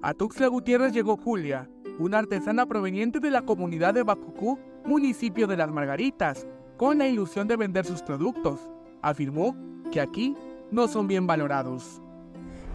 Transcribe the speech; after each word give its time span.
A 0.00 0.14
Tuxtla 0.14 0.46
Gutiérrez 0.46 0.92
llegó 0.92 1.16
Julia, 1.16 1.68
una 1.98 2.18
artesana 2.18 2.66
proveniente 2.66 3.18
de 3.18 3.32
la 3.32 3.42
comunidad 3.42 3.94
de 3.94 4.04
Bacucú, 4.04 4.56
municipio 4.84 5.48
de 5.48 5.56
Las 5.56 5.72
Margaritas, 5.72 6.46
con 6.76 6.98
la 6.98 7.08
ilusión 7.08 7.48
de 7.48 7.56
vender 7.56 7.84
sus 7.84 8.02
productos. 8.02 8.60
Afirmó 9.02 9.56
que 9.90 10.00
aquí 10.00 10.36
no 10.70 10.86
son 10.86 11.08
bien 11.08 11.26
valorados. 11.26 12.00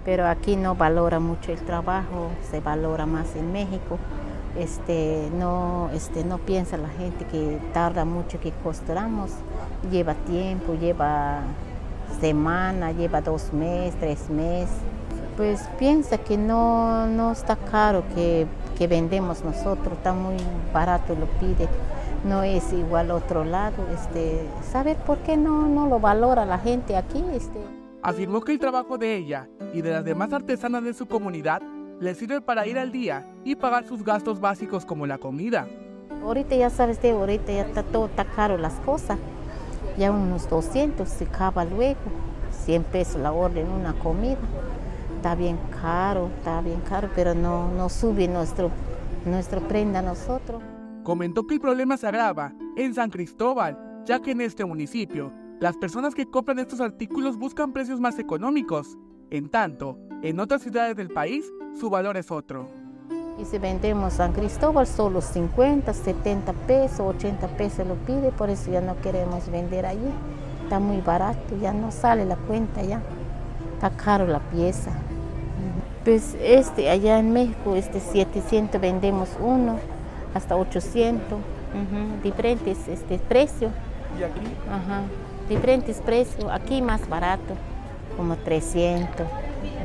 Pero 0.03 0.27
aquí 0.27 0.57
no 0.57 0.75
valora 0.75 1.21
mucho 1.21 1.53
el 1.53 1.59
trabajo, 1.59 2.29
se 2.51 2.59
valora 2.59 3.05
más 3.05 3.37
en 3.37 3.53
México. 3.53 3.97
Este, 4.59 5.29
no, 5.33 5.91
este, 5.93 6.25
no 6.25 6.39
piensa 6.39 6.75
la 6.75 6.89
gente 6.89 7.25
que 7.25 7.57
tarda 7.73 8.03
mucho 8.03 8.41
que 8.41 8.51
costuramos, 8.51 9.31
lleva 9.89 10.13
tiempo, 10.13 10.75
lleva 10.75 11.39
semana, 12.19 12.91
lleva 12.91 13.21
dos 13.21 13.53
meses, 13.53 13.97
tres 13.97 14.29
meses. 14.29 14.92
Pues 15.37 15.61
piensa 15.79 16.17
que 16.17 16.37
no, 16.37 17.07
no 17.07 17.31
está 17.31 17.55
caro 17.55 18.03
que, 18.13 18.45
que 18.77 18.87
vendemos 18.87 19.43
nosotros, 19.43 19.93
está 19.97 20.13
muy 20.13 20.37
barato, 20.73 21.15
lo 21.15 21.25
pide 21.39 21.67
no 22.23 22.43
es 22.43 22.71
igual 22.73 23.11
otro 23.11 23.43
lado. 23.43 23.85
Este, 23.93 24.47
saber 24.71 24.97
por 24.97 25.19
qué 25.19 25.37
no, 25.37 25.67
no 25.67 25.87
lo 25.87 25.99
valora 25.99 26.45
la 26.45 26.57
gente 26.57 26.95
aquí. 26.95 27.23
Este. 27.33 27.59
Afirmó 28.01 28.41
que 28.41 28.53
el 28.53 28.59
trabajo 28.59 28.97
de 28.97 29.15
ella 29.15 29.47
y 29.73 29.81
de 29.81 29.91
las 29.91 30.03
demás 30.03 30.33
artesanas 30.33 30.83
de 30.83 30.93
su 30.93 31.05
comunidad 31.05 31.61
le 31.99 32.15
sirve 32.15 32.41
para 32.41 32.67
ir 32.67 32.77
al 32.77 32.91
día 32.91 33.25
y 33.43 33.55
pagar 33.55 33.85
sus 33.85 34.03
gastos 34.03 34.39
básicos 34.39 34.85
como 34.85 35.07
la 35.07 35.17
comida. 35.17 35.67
Ahorita 36.21 36.55
ya 36.55 36.69
sabes, 36.69 37.01
de 37.01 37.11
ahorita 37.11 37.51
ya 37.51 37.61
está 37.61 37.83
todo 37.83 38.05
está 38.05 38.25
caro 38.25 38.57
las 38.57 38.73
cosas. 38.81 39.17
Ya 39.97 40.11
unos 40.11 40.49
200 40.49 41.07
se 41.07 41.25
acaba 41.25 41.65
luego. 41.65 41.99
100 42.65 42.83
pesos 42.83 43.21
la 43.21 43.31
orden 43.31 43.69
una 43.69 43.93
comida. 43.93 44.37
Está 45.23 45.35
bien 45.35 45.57
caro, 45.81 46.29
está 46.37 46.59
bien 46.59 46.81
caro, 46.81 47.09
pero 47.15 47.33
no, 47.33 47.71
no 47.71 47.87
sube 47.87 48.27
nuestro, 48.27 48.69
nuestro 49.25 49.61
prenda 49.61 49.99
a 49.99 50.01
nosotros. 50.01 50.61
Comentó 51.03 51.47
que 51.47 51.53
el 51.53 51.61
problema 51.61 51.95
se 51.95 52.07
agrava 52.07 52.51
en 52.75 52.93
San 52.93 53.09
Cristóbal, 53.09 54.03
ya 54.05 54.19
que 54.19 54.31
en 54.31 54.41
este 54.41 54.65
municipio 54.65 55.31
las 55.61 55.77
personas 55.77 56.13
que 56.13 56.29
compran 56.29 56.59
estos 56.59 56.81
artículos 56.81 57.37
buscan 57.37 57.71
precios 57.71 58.01
más 58.01 58.19
económicos. 58.19 58.97
En 59.29 59.47
tanto, 59.47 59.97
en 60.23 60.41
otras 60.41 60.61
ciudades 60.61 60.97
del 60.97 61.07
país, 61.07 61.49
su 61.79 61.89
valor 61.89 62.17
es 62.17 62.29
otro. 62.29 62.67
Y 63.39 63.45
si 63.45 63.59
vendemos 63.59 64.15
San 64.15 64.33
Cristóbal, 64.33 64.85
solo 64.85 65.21
50, 65.21 65.93
70 65.93 66.51
pesos, 66.67 66.99
80 66.99 67.47
pesos 67.55 67.87
lo 67.87 67.95
pide, 67.95 68.33
por 68.33 68.49
eso 68.49 68.69
ya 68.69 68.81
no 68.81 68.99
queremos 68.99 69.49
vender 69.49 69.85
allí. 69.85 70.11
Está 70.63 70.79
muy 70.79 70.99
barato, 70.99 71.55
ya 71.61 71.71
no 71.71 71.93
sale 71.93 72.25
la 72.25 72.35
cuenta 72.35 72.83
ya. 72.83 73.01
Está 73.75 73.89
caro 73.89 74.27
la 74.27 74.39
pieza. 74.49 74.91
Pues 76.03 76.35
este, 76.41 76.89
allá 76.89 77.19
en 77.19 77.31
México, 77.31 77.75
este 77.75 78.01
700 78.01 78.79
vendemos 78.81 79.29
uno, 79.39 79.79
hasta 80.33 80.57
800, 80.57 81.39
diferentes 82.21 82.87
este, 82.89 83.19
precios. 83.19 83.71
¿Y 84.19 84.23
aquí? 84.23 84.41
Ajá, 84.69 85.03
diferentes 85.47 86.01
precios. 86.01 86.45
Aquí 86.51 86.81
más 86.81 87.07
barato, 87.07 87.55
como 88.17 88.35
300, 88.35 89.25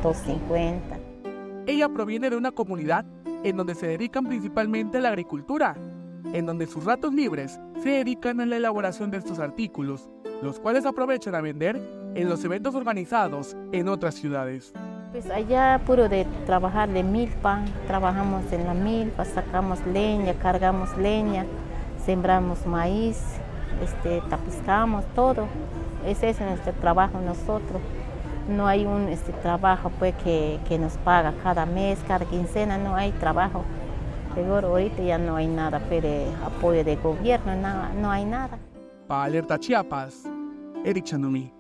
250. 0.03 0.99
Ella 1.67 1.89
proviene 1.89 2.31
de 2.31 2.37
una 2.37 2.51
comunidad 2.51 3.05
en 3.45 3.57
donde 3.57 3.77
se 3.77 3.87
dedican 3.87 4.27
principalmente 4.27 4.99
a 4.99 5.03
la 5.03 5.11
agricultura, 5.11 5.77
en 6.33 6.47
donde 6.47 6.67
sus 6.67 6.85
ratos 6.85 7.15
libres 7.15 7.61
se 7.81 7.91
dedican 7.91 8.41
a 8.41 8.47
la 8.47 8.57
elaboración 8.57 9.13
de 9.13 9.19
estos 9.19 9.39
artículos, 9.39 10.11
los 10.43 10.59
cuales 10.59 10.85
aprovechan 10.85 11.37
a 11.37 11.41
vender 11.41 11.81
en 12.17 12.29
los 12.29 12.45
eventos 12.45 12.75
organizados 12.75 13.57
en 13.71 13.89
otras 13.89 14.17
ciudades. 14.17 14.73
Pues 15.11 15.31
allá 15.31 15.81
puro 15.87 16.09
de 16.11 16.27
trabajar 16.45 16.91
de 16.91 17.03
milpa, 17.03 17.65
trabajamos 17.87 18.53
en 18.53 18.67
la 18.67 18.75
milpa, 18.75 19.25
sacamos 19.25 19.85
leña, 19.87 20.35
cargamos 20.35 20.95
leña, 20.99 21.47
sembramos 22.05 22.67
maíz, 22.67 23.19
este, 23.83 24.21
tapizcamos 24.29 25.07
todo. 25.15 25.47
Ese 26.07 26.29
es 26.29 26.41
nuestro 26.41 26.75
trabajo 26.75 27.21
nosotros. 27.21 27.81
No 28.51 28.67
hay 28.67 28.85
un 28.85 29.09
este, 29.09 29.33
trabajo 29.33 29.91
pues, 29.99 30.15
que, 30.17 30.61
que 30.69 30.79
nos 30.79 30.99
paga 30.99 31.33
cada 31.43 31.65
mes, 31.65 31.99
cada 32.07 32.27
quincena, 32.27 32.77
no 32.77 32.95
hay 32.95 33.13
trabajo. 33.13 33.65
Pero 34.35 34.69
ahorita 34.69 35.03
ya 35.03 35.17
no 35.17 35.37
hay 35.37 35.47
nada 35.47 35.81
pues, 35.89 36.03
de 36.03 36.27
apoyo 36.45 36.85
de 36.85 36.97
gobierno, 36.97 37.57
nada, 37.57 37.93
no 37.99 38.11
hay 38.11 38.27
nada. 38.27 38.59
Para 39.07 39.25
Alerta 39.25 39.59
Chiapas, 39.59 40.25
Eric 40.85 41.05
Chanumi. 41.05 41.58